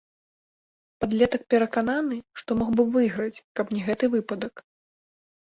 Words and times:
Падлетак 1.03 1.43
перакананы, 1.55 2.17
што 2.43 2.57
мог 2.63 2.69
бы 2.81 2.87
выйграць, 2.97 3.43
калі 3.61 3.65
б 3.75 3.79
не 3.79 3.83
гэты 3.91 4.05
выпадак. 4.17 4.67